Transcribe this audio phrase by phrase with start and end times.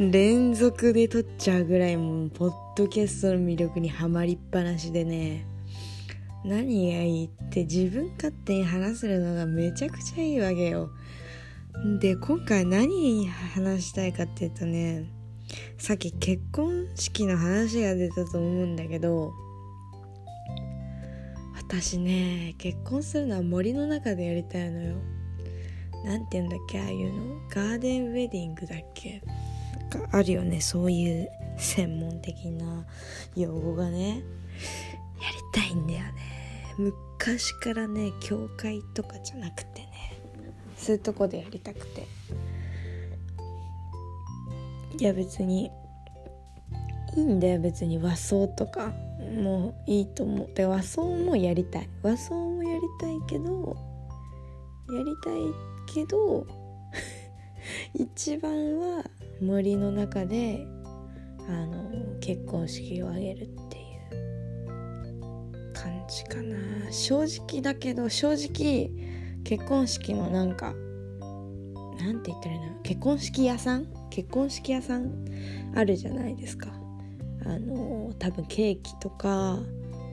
[0.00, 5.44] 連続で撮っちゃうぐらいもうポッドキャストの魅力にはまりっぱなしでね。
[6.42, 10.88] 何がいいって自分勝手に話せるのがめちゃくちゃいいわけよ。
[12.00, 15.04] で今回何話したいかっていうとね
[15.76, 19.34] さっき結婚式の話が出たと思うんだけど
[21.54, 24.96] 私ね結婚するのは森の中でやりたいのよ。
[26.06, 27.34] なんて言うんだっけああいうの？
[27.50, 29.22] ガーデンウェディングだっけ？
[30.12, 32.84] あるよねそういう専門的な
[33.36, 34.22] 用語がね。
[35.20, 36.12] やりたいんだよね。
[36.78, 40.18] 昔からね教会とかじゃなくてね。
[40.76, 42.06] そういうとこでやりたくて。
[44.98, 45.70] いや別に
[47.16, 47.98] いいんだよ別に。
[47.98, 48.92] 和装とか
[49.34, 50.54] もういいと思う。
[50.54, 51.88] で和装もやりたい。
[52.02, 53.76] 和装もやりたいけど
[54.90, 56.46] やりたいけど
[57.94, 59.04] 一番は
[59.40, 60.66] 森の中で
[61.48, 63.80] あの結婚式を挙げるってい
[64.68, 66.56] う感じかな。
[66.92, 68.90] 正直だけど正直
[69.44, 70.74] 結婚式のなんか
[71.98, 72.80] なんて言ったらいいの？
[72.82, 73.86] 結婚式屋さん？
[74.10, 75.24] 結婚式屋さん？
[75.74, 76.68] あるじゃないですか。
[77.46, 79.58] あの多分ケーキとか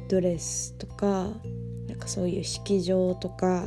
[0.07, 1.29] ドレスとか
[1.87, 3.65] なんかそういう式場とか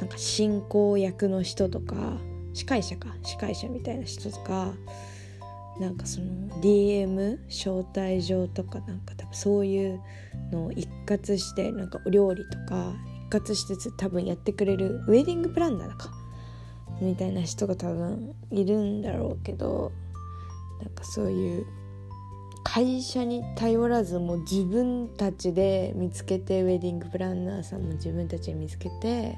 [0.00, 2.18] なんか進行役の人とか
[2.56, 3.14] 司会者か。
[3.22, 4.72] 司会者みたいな人とか
[5.78, 10.00] なんかその DM 招待状とかなんか多分そういう
[10.50, 12.94] のを一括してなんかお料理とか
[13.28, 16.10] 一括して多分やってくれるウェディングプランナーか
[17.02, 19.92] みたいな人が多分いるんだろうけど
[20.80, 21.66] なんかそういう
[22.64, 29.36] 会社に頼らずもう自分たちで見つけてウェディングプランナーさんも自分たちで見つけて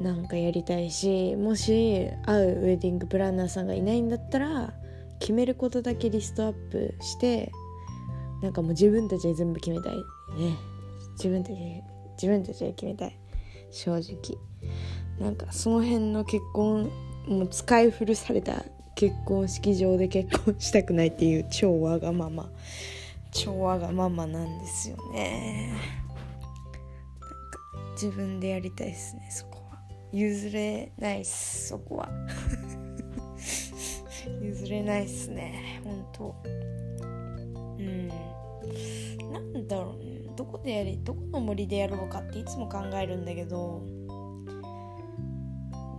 [0.00, 4.74] なんかやりたいしもし会うウェディングプランナーさんがいないんだったら
[5.20, 7.50] 決めることだけリストアップして
[8.42, 10.56] なんかもう自分たちで全部決めたいね。
[11.16, 11.82] 自分たちで
[12.12, 13.18] 自分たちで決めたい。
[13.70, 14.38] 正直。
[15.18, 16.90] なんかその辺の結婚
[17.26, 22.50] もう使い古された結婚式場で結婚したくないっていう超わがまま。
[23.32, 25.72] 超わがままなんですよね。
[27.20, 27.58] なんか
[27.92, 29.55] 自分でやりたいですねそこ。
[30.12, 32.08] 譲れないっすそこは。
[34.40, 36.34] 譲れないっすねほんと
[37.78, 38.08] うん。
[39.32, 40.16] なんだろうね。
[40.36, 43.82] どこでやりどこの森でやろうかっていつも考えるんだけど。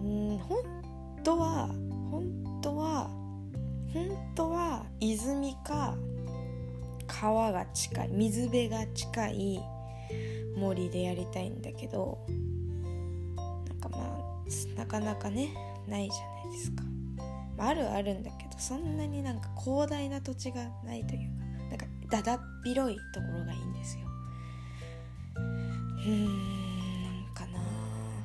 [0.03, 0.57] うん本
[1.23, 1.67] 当は
[2.11, 3.09] 本当は
[3.93, 5.97] 本当は泉か
[7.07, 9.59] 川が近い水辺が近い
[10.55, 12.19] 森でやりたいんだけど。
[14.75, 15.53] なかなかね
[15.87, 16.83] ないじゃないですか、
[17.57, 24.05] まあ、あるあるんだけどそんなになんか広大な土地がないというかなんかだだっ広いところがいいんですよ。
[25.35, 26.25] うーん
[27.03, 27.59] なんかな。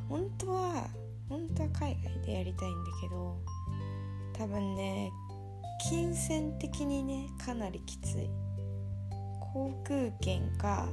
[0.09, 0.89] 本当は
[1.29, 3.37] 本当は海外でやりたいんだけど
[4.35, 5.11] 多分ね
[5.89, 8.29] 金銭的にねかなりきつい。
[9.53, 10.89] 航空券か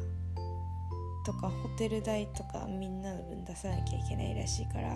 [1.26, 4.90] とかホテル代とかみんなの分出さなきゃいけないらしいから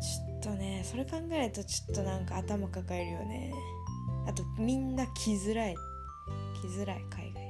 [0.00, 3.52] ちょっとねそれ考えるとちょっとなんか頭抱えるよね。
[4.26, 5.74] あとみんな来づらい。
[5.74, 7.44] 来づらい海外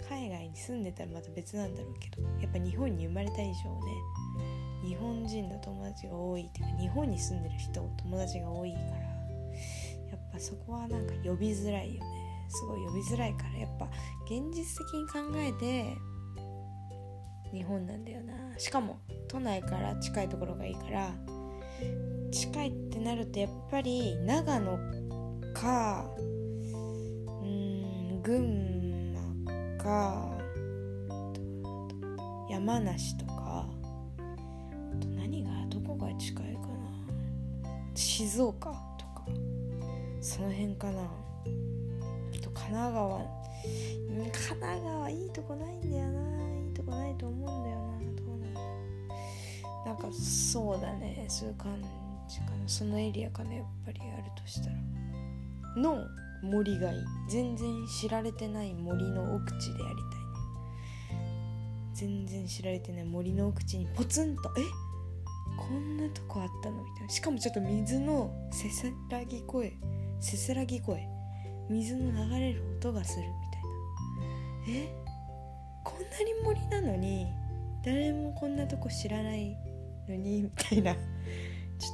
[0.00, 0.08] だと。
[0.08, 3.54] 海外に住んでたらまた別なんだろうけどやっぱ日本に生まれた以上ね
[4.86, 12.24] 日本人の友達が多いっていうか日本に住んでる人友達が多いからやっぱそこはなんか呼びづらいよね。
[12.48, 13.88] すごい呼びづらいからやっぱ
[14.26, 15.96] 現実的に考えて
[17.54, 18.58] 日本なんだよな。
[18.58, 18.98] しかも
[19.28, 21.14] 都内から近いところがいいから。
[22.32, 24.76] 近いってなるとやっぱり長野
[25.54, 29.14] かうん群
[29.46, 30.36] 馬か
[32.50, 33.68] 山梨とかあ
[35.00, 36.66] と何がどこが近いかな。
[37.94, 39.24] 静岡とか
[40.20, 41.02] その辺かな。
[41.02, 41.06] あ
[42.42, 43.44] と神奈川。
[44.04, 44.30] 神
[44.60, 46.53] 奈川いいとこないんだよな。
[46.84, 48.60] とこないと思うんだよなどうなんだ
[49.86, 51.82] なんかそうだねそういう感
[52.28, 52.50] じかな。
[52.66, 54.76] そのエリアかなやっぱりあるとしたら。
[55.76, 56.06] の
[56.42, 56.98] 森がいい。
[57.28, 61.18] 全然知られてない森の奥地でやりたい
[61.94, 64.62] 全然知られてない森の奥地にポツンとえ？
[65.56, 66.82] こんなとこあったの？
[66.82, 67.08] みたいな。
[67.08, 69.76] しかもちょっと水のせせらぎ声。
[70.20, 71.06] せせらぎ声。
[71.70, 73.24] 水の流れる音がする。
[73.26, 73.32] み
[74.66, 74.80] たいな。
[74.80, 75.03] え？
[75.84, 77.26] こんなに森なのに
[77.84, 79.56] 誰もこんなとこ知らない
[80.08, 81.00] のにみたいなちょ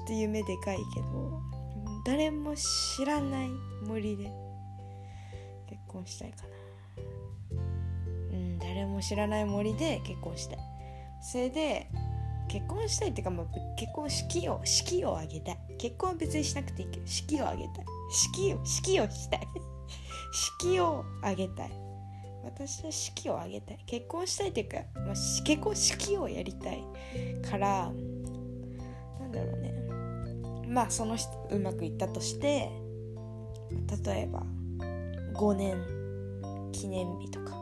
[0.04, 1.42] っと夢でかいけど
[2.06, 3.50] 誰も知らない
[3.87, 4.31] 森で
[5.69, 6.48] 結婚したいかな。
[8.32, 10.58] うん誰も知らない森で結婚したい。
[11.20, 11.90] それで
[12.48, 13.46] 結婚したいっていうか、まあ、
[13.76, 15.58] 結婚式を式を挙げたい。
[15.78, 17.84] 結婚は別にしなくていいけど式を挙げたい。
[18.10, 19.48] 式を式をしたい。
[20.60, 21.89] 式を挙げたい。
[22.42, 23.78] 私は式を挙げたい。
[23.87, 25.14] 結婚したいっていうか、まあ、
[25.44, 26.84] 結婚式をやりたい
[27.48, 27.92] から
[29.20, 29.75] なんだろうね。
[30.69, 32.70] まあその人うまくいったとして
[34.04, 34.44] 例えば
[35.34, 35.76] 5年
[36.72, 37.52] 記念日とか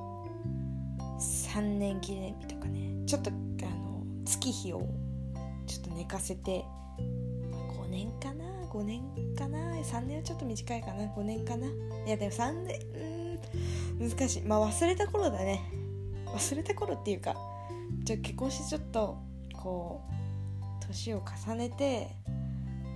[1.18, 3.04] 3年記念日とかね。
[3.06, 4.86] ちょっとあの月日を
[5.66, 6.64] ちょっと寝かせて
[6.98, 9.02] 5年かな？5年
[9.34, 11.66] かな？3年はちょっと短いかな？5年かな？
[11.66, 11.70] い
[12.10, 13.18] やでも3年うん。
[13.98, 14.42] 難しい。
[14.42, 15.62] まあ忘れた頃だね。
[16.26, 17.36] 忘れた頃っていうか
[18.04, 19.18] じゃ結婚してちょっと
[19.52, 22.08] こう年を重ねて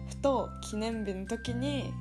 [0.09, 1.93] ふと記念日の時に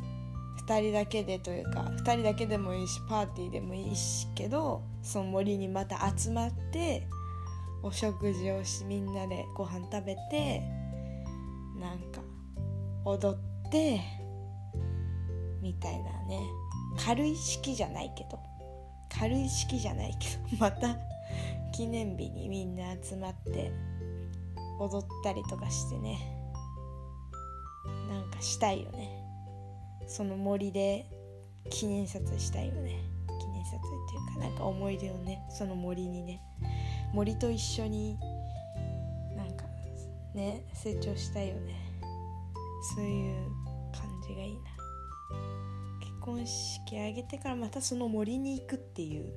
[0.67, 7.07] 2人だけでというか2人だけでもいいしパーティーでもいいしけどその森にまた集まって
[7.83, 10.61] お食事をしみんなでご飯食べて
[11.79, 12.21] なんか
[13.05, 14.01] 踊って
[15.61, 16.41] みたいなね。
[16.97, 18.50] 軽い式じゃないけど。
[19.21, 20.97] 軽い式じゃないけど また
[21.71, 23.71] 記念日にみんな集まって
[24.79, 26.17] 踊ったりとかしてね。
[28.09, 29.23] なんかしたいよね。
[30.07, 31.05] その森で
[31.69, 32.97] 記念撮影したいよね。
[33.39, 36.41] 記念撮影っていうかなんか思い出をねその森にね。
[37.13, 38.17] 森と一緒に
[39.35, 39.65] なんか
[40.33, 41.75] ね成長したいよね。
[42.95, 43.51] そういう
[43.91, 44.70] 感じがいいな。
[46.21, 49.33] 婚式挙げてからまたその森に行くっていう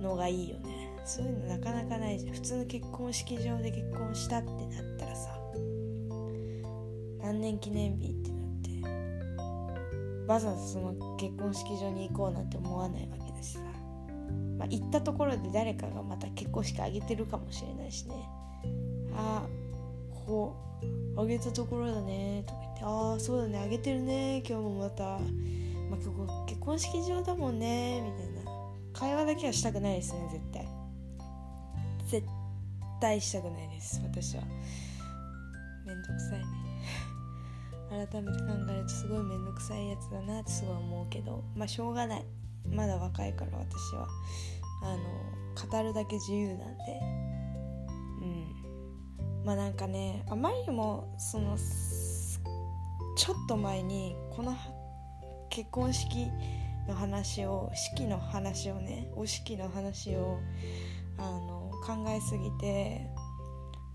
[0.00, 0.92] のがいいよね。
[1.04, 2.34] そういうのなかなかないじゃん。
[2.34, 5.38] 普通の結婚式場で結婚したってなったらさ
[7.22, 8.48] 何年記念日ってなっ
[10.26, 13.60] てわざわざその結婚式場に行こうなんて思わないわけだしさ。
[14.58, 18.14] まあ、行ったところで誰かがまた結婚式あげてるかもしれないしね。
[19.14, 19.46] あ
[20.26, 20.56] こ
[21.14, 23.58] こあげたところだねとかああそうだね。
[23.58, 24.42] あげてるね。
[24.46, 25.18] 今日もまた、ま
[25.92, 28.00] あ、結構結婚式場だもんね。
[28.00, 28.50] みたいな。
[28.92, 30.66] 会話だけはしたくないですね絶対。
[32.06, 32.26] 絶
[33.00, 34.44] 対したくないです私は。
[35.86, 36.46] めんどくさいね。
[37.90, 41.44] 改めて考えるとすごいめんどくさいやつだなってすごい思うけど。
[41.54, 42.24] まあしょうがない。
[42.70, 44.08] まだ若いから私は。
[44.82, 47.00] あの語るだけ自由なんで。
[48.22, 49.44] うん。
[49.44, 51.56] まあなんかねあまりにもその
[53.16, 54.54] ちょっと前にこの
[55.48, 56.28] 結婚式
[56.86, 60.38] の話を式の話をねお式の話を
[61.18, 63.10] あの考えすぎて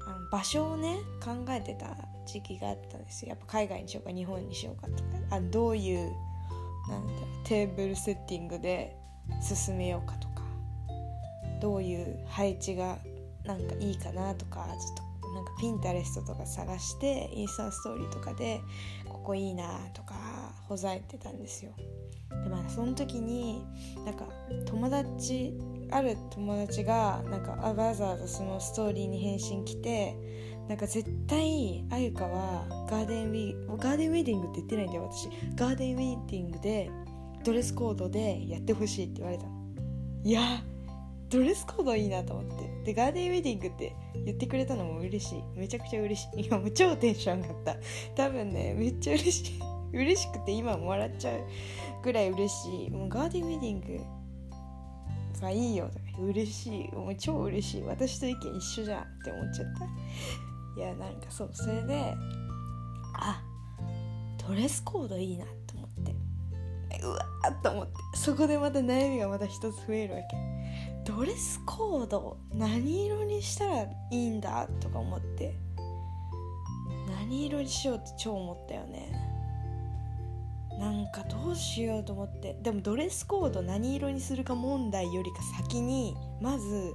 [0.07, 1.95] あの場所をね考えてた
[2.25, 3.29] 時期があったんですよ。
[3.29, 5.03] やっぱ海外にしようか日本にしようかとか。
[5.29, 6.11] あどういう
[6.89, 8.97] なんだろうテーブルセッティングで
[9.41, 10.41] 進めようかとか。
[11.61, 12.97] どういう配置が
[13.45, 18.61] なんかいいかなとかちょっとなんかピンタレストとか探してインスタストーリーとかで
[19.07, 20.15] ここいいなとか
[20.67, 21.71] ほざいてたんですよ。
[22.43, 23.65] でまあその時に
[24.05, 24.25] なんか
[24.65, 25.53] 友達
[25.91, 30.15] ある友達がなんかわざわざそのストーリーに返信来て
[30.67, 36.89] なんか絶対あゆかはガーデンウィーガーデンウェディングって言ってないんだよ私ガーデンウェディングで
[37.43, 39.51] ドレスコードでやってほしいって言われたの
[40.23, 40.41] いや
[41.31, 42.71] ドレスコードいいなと思って。
[42.83, 43.95] でガーデンウェディングって
[44.25, 45.43] 言ってくれたのも嬉しい。
[45.55, 46.43] めちゃくちゃ嬉しい。
[46.45, 47.75] 今もう超テンション上がった。
[48.15, 49.59] 多分ねめっちゃ嬉しい。
[49.97, 51.41] 嬉しくて今も笑っちゃう
[52.03, 52.89] ぐらい嬉しい。
[52.89, 56.91] もうガーデンウェディングがいいよとか嬉しい。
[56.91, 57.83] もう超嬉しい。
[57.83, 59.85] 私と意見一緒じゃんって思っちゃった。
[60.81, 61.49] いやなんかそう。
[61.53, 62.13] それで
[63.13, 63.41] あ
[64.47, 66.15] ドレスコードいいなと思って。
[67.03, 67.93] うわっと思って。
[68.15, 70.60] そこでまた悩みがまた一つ増えるわけ。
[71.05, 75.55] ドレスコード何色にしたらいいんだとか思って。
[77.07, 79.11] 何色にしようって超思ったよね。
[80.79, 82.57] なんかどうしようと思って。
[82.61, 86.93] でもドレスコード何色にするか問題よりか先にまず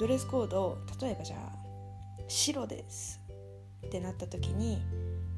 [0.00, 1.52] ドレスコード例えばじゃあ
[2.28, 3.20] 白です。
[3.86, 4.82] ってなった時に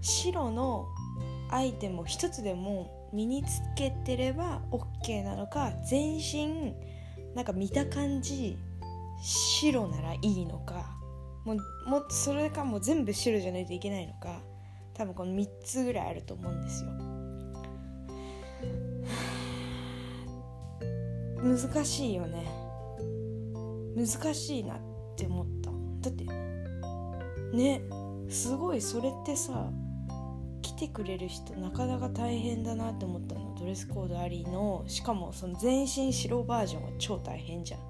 [0.00, 0.86] 白の
[1.50, 6.74] アイテムを一つでも身につけてれば OK なのか全身
[7.36, 8.56] なんか見た感じ
[9.22, 10.96] 白ならいいのか
[11.44, 14.40] もうもそれかもう全部白じゃないといけないのか
[14.94, 16.90] 多分この3つぐらいあると思うんですよ。
[21.42, 22.46] 難しいよね。
[23.94, 24.78] 難しいなっ
[25.16, 25.70] て思った。
[26.08, 26.24] だって
[27.54, 27.82] ね
[28.30, 29.70] すごいそれってさ
[30.62, 37.80] きってくれる人なかなか大変だなって思ったのドレスコードありのしかもその全身白バージョンは超大変じゃん。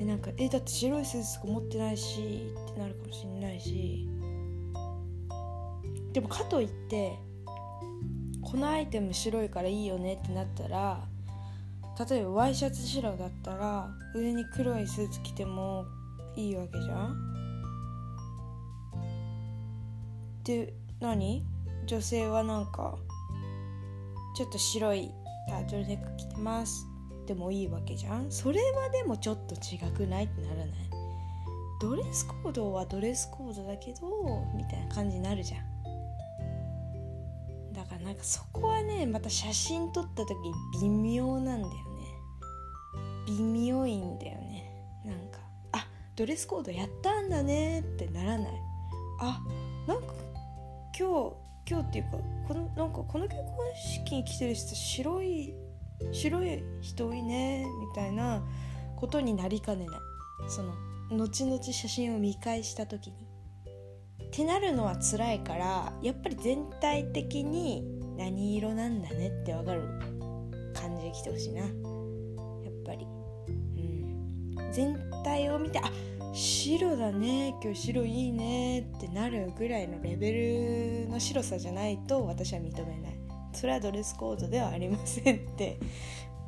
[0.00, 4.08] えなんかえだって白いスーツとか持ってないしってなるかもしれないし。
[6.12, 7.18] でもかといって
[8.42, 11.04] このアイテム白いからいいよねってなったら
[12.08, 15.84] 例えばワイシャツ白だったら上に黒いスーツ着ても
[16.34, 17.16] いいわけじゃん。
[20.44, 21.44] で何？
[21.86, 22.96] 女性はなんか
[24.38, 25.12] ちょっと白い
[25.48, 26.86] タートルネック着てます。
[27.26, 28.30] でもいいわけじゃん。
[28.30, 30.68] それはでもちょっと違くないってならない？
[31.80, 35.64] ドレスコードはドレスコードだけどみたいな感じになるじゃん。
[37.72, 40.36] だからなんかそこはねまた写真撮った時
[40.82, 41.78] 微妙なんだよね。
[43.26, 44.70] 微妙いんだよね。
[45.04, 45.40] なんか
[45.72, 48.52] あドレスコードやったんだねってならない。
[49.20, 49.40] あ
[49.88, 50.14] なんか
[50.96, 51.36] 今日
[51.68, 53.44] 今日っていうかこのなんかこの結婚
[53.76, 55.54] 式に来てる人白い
[56.12, 58.42] 白い人多いねみたいな
[58.96, 59.98] ことになりかねない。
[60.48, 60.72] その
[61.10, 63.28] 後々写真を見返した時に。
[64.28, 67.82] ってなるのは辛いからやっぱり全体的に
[68.16, 69.82] 何色なんだねってわかる
[70.74, 71.60] 感じで来てほしいな。
[71.60, 71.70] やっ
[72.86, 73.06] ぱり。
[73.06, 74.72] うん。
[74.72, 75.90] 全体を見てあ
[76.32, 83.18] 白だね今日白いいねってなるぐらいのレベルの白さじゃないと私は認めない。
[83.52, 85.78] それはドレスコードではありませんって。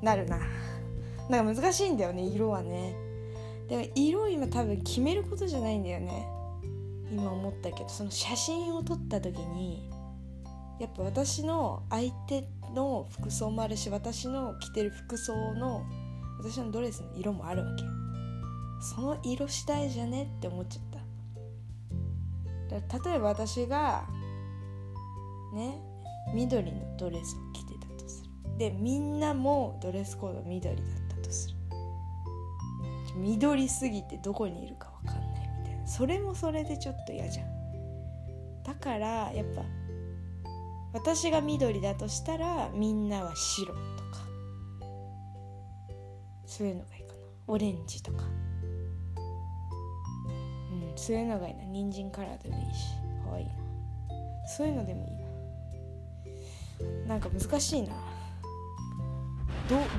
[0.03, 0.39] なるな。
[1.29, 2.95] なんか難しいんだよね色はね。
[3.69, 6.27] でも色を今多分決めることじゃないんだよね。
[7.11, 7.89] 今思ったけど。
[7.89, 9.91] その写真を撮った時に
[10.81, 15.85] やっぱ私の相手の服装もあるし私の着てる服装の
[16.39, 17.91] 私のドレスの色もあるわけよ。
[18.81, 21.01] その色次第じゃねって思っちゃった。
[22.71, 24.05] 例えば私が
[25.53, 25.81] ね
[26.33, 28.31] 緑のドレスを着てたとする。
[28.59, 31.57] でみんなもドレスコード緑だったとする。
[33.17, 35.87] 緑すぎてどこにいるか分かんないみたいな。
[35.87, 38.63] それもそれでちょっと嫌じゃん。
[38.63, 39.63] だからやっぱ
[40.93, 43.81] 私が緑だとしたらみんなは白とか
[46.47, 47.19] そういうのがいいかな。
[47.49, 48.25] オレンジとか。
[51.01, 51.55] そういうのがいい。
[51.55, 53.53] な人参カラーでもいいしかわいいな
[54.47, 55.11] そういうのでもいい
[57.07, 57.89] ななんか難しいな。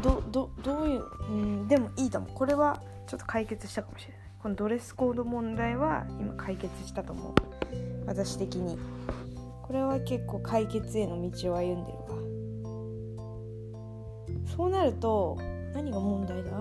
[0.03, 1.31] どどどどういうう
[1.63, 2.31] んでもいいと思う。
[2.34, 4.22] これはちょっと解決したかもしれない。
[4.39, 7.34] このドレスコード問題は今解決したと思う。
[8.05, 8.77] 私的に。
[9.63, 12.05] これは結構解決への道を歩んでるわ。
[14.55, 15.38] そうなると
[15.74, 16.51] 何が問題だ？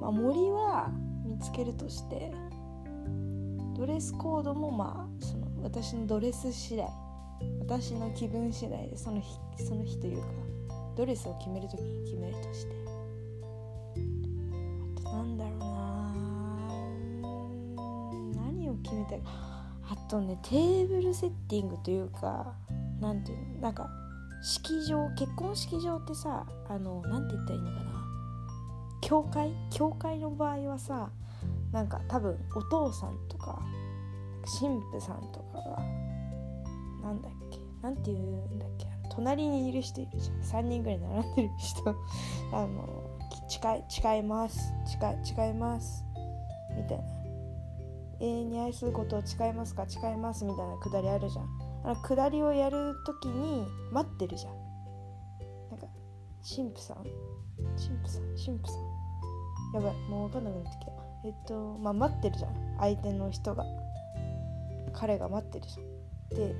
[0.00, 0.90] まあ森は
[1.24, 2.32] 見つけるとして
[3.74, 6.88] ドレスコードもまあその私のドレス次第
[7.60, 10.28] 私の気分次第でその日その日というか
[10.96, 12.74] ドレスを決める時に決めるとして。
[14.96, 16.12] あとなんだろうな。
[18.42, 22.54] 何を決めたいあとねテーブルセッティングというか。
[23.00, 23.90] なんていうのなんか
[24.40, 27.90] 式場結婚式場ってさあのなんて言ったらいいのかな。
[29.02, 29.52] 教会？
[29.70, 31.10] 教会の場合はさ
[31.72, 33.62] なんか多分お父さんとか
[34.60, 35.78] 神父さんとかが
[37.02, 40.62] なんだっけなんて言うんだっけ隣にいる人いるじゃん。
[40.64, 41.90] 3人ぐらい並んでる人。
[42.52, 42.88] あの
[43.48, 44.72] 誓い誓います。
[44.86, 46.04] 誓い誓います。
[46.76, 47.04] みたいな。
[48.20, 49.84] 永遠に愛することを誓いますか？
[49.86, 50.44] 誓います。
[50.44, 51.48] みたいなくだりあるじゃん。
[51.84, 54.52] あのくだりをやる時に待ってるじゃん。
[55.70, 55.86] なんか
[56.42, 56.96] 神父さん？
[57.76, 58.22] 神父さん？
[58.36, 59.74] 神父さん？
[59.74, 59.94] やばい。
[60.08, 60.92] もう分かんなくなってきた。
[61.24, 62.76] えっとまあ待ってるじゃん。
[62.78, 63.64] 相手の人が。
[64.92, 66.48] 彼が待ってるじゃん。
[66.48, 66.54] で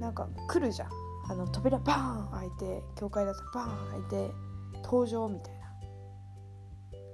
[0.00, 0.90] なんか来るじゃん。
[1.28, 4.34] あの扉バーン開いて教会だとバーン開いて
[4.84, 5.60] 登場みたいな。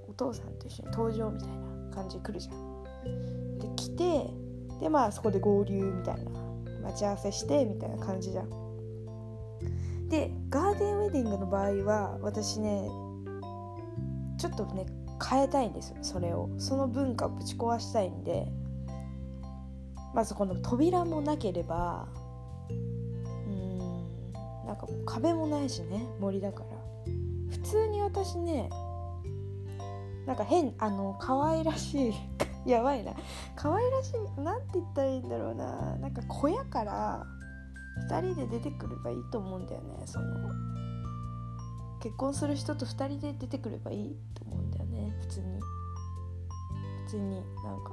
[0.09, 2.83] お父さんと一緒に登場みたいな感じで来るじゃん。
[3.59, 4.29] で来て
[4.79, 6.31] でまあそこで合流みたいな。
[6.83, 8.49] 待ち合わせしてみたいな感じじゃん。
[10.09, 12.87] でガーデンウェディングの場合は私ね
[14.37, 14.85] ちょっとね
[15.23, 16.49] 変えたいんですそれを。
[16.57, 18.47] その文化をぶち壊したいんで。
[20.13, 22.07] まずこの扉もなければ
[22.69, 24.33] うん
[24.65, 26.69] なんかもう壁もないしね森だから。
[27.51, 28.69] 普通に私ね
[30.25, 32.13] なんか変あの可愛らしい
[32.69, 33.13] やばいな。
[33.55, 35.95] 可愛らしいなんて言ったらいいんだろうな。
[35.97, 37.25] なんか小屋から
[38.09, 40.25] 2人で出てくればいいと思うんだよねその。
[41.99, 44.86] 結婚する人と2人で出てくればいいと思うんだよね。
[45.21, 45.59] 普通に。
[47.05, 47.91] 普通になんか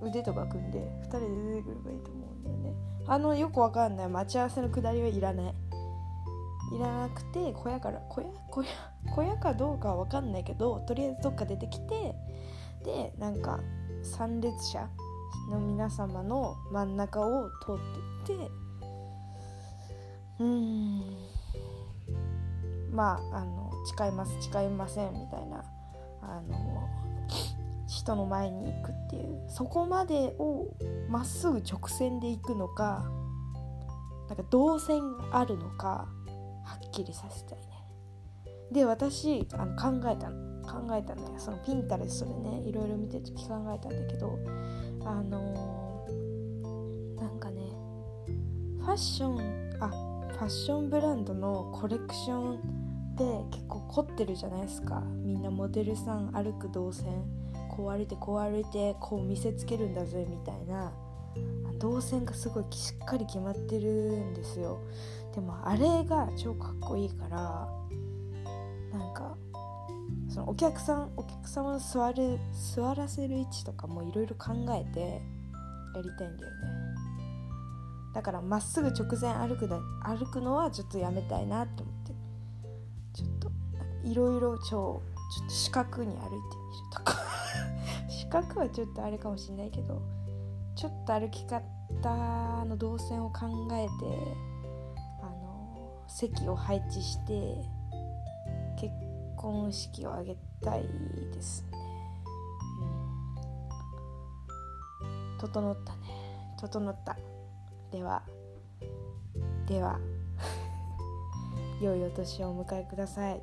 [0.00, 2.74] 腕とか組んで2人で出てくればいいと思うんだよね
[3.06, 5.54] あのよくわかんない待ち合わせのくだりはいらない
[6.74, 8.68] いらなくて小屋から小屋小屋
[9.14, 12.14] 小屋かどうかは分かんないけどとりあえずどっか出てきて
[12.84, 13.60] でなんか
[14.02, 14.88] 参列者
[15.50, 18.50] の皆様の真ん中を通っていって
[20.40, 21.00] うん
[22.92, 25.64] まああの誓います誓いませんみたいな
[26.28, 26.88] あの
[27.88, 29.44] 人の前に行くっていう。
[29.48, 30.74] そこまでを
[31.08, 33.04] まっすぐ直線で行くのか
[34.28, 36.08] なんか動線があるのか
[36.64, 37.64] はっきりさせたいね。
[38.72, 40.46] で私あの考えたの。
[40.66, 41.38] 考えたのよ。
[41.38, 44.38] そのピンタレストでねいろいろ見てる時考えたんだけど
[45.04, 47.62] あのー、なんかね
[48.80, 49.88] ファッションあ
[50.32, 52.85] ファッションブランドのコレクション
[53.16, 55.02] で結構凝ってるじゃないですか。
[55.24, 57.24] みんなモデルさん歩く動線。
[57.70, 60.92] こう歩いてこう歩いてこう見せつけるんだぜみたいな。
[61.78, 64.80] 動線がすごいしっかり決まってるんですよ。
[65.34, 67.68] でもあれが超かっこいいから
[68.98, 69.36] なんか
[70.30, 72.38] そのお客さんお客様の座る
[72.74, 75.20] 座らせる位置とかもいろいろ考えて
[75.94, 76.56] やりたいんだよね。
[78.14, 81.95] だからまっすぐ直前歩くだ歩くのはちょっとやめたいなと思って
[84.06, 85.02] いろいろ超ちょ
[85.44, 86.40] っと四角に歩いてみる
[86.92, 87.16] とか。
[88.08, 90.00] 四角はちょっとあれかもしれないけど
[90.74, 94.46] ちょっと歩き方の動線を考えて
[96.16, 97.56] 席を配置して
[98.80, 98.94] 結
[99.36, 100.82] 婚式を挙げたい
[101.34, 101.78] ですね、
[105.02, 105.98] うん、整ったね。
[106.58, 107.18] 整った。
[107.90, 108.22] では
[109.66, 110.00] では
[111.82, 113.42] 良いお年をお迎えください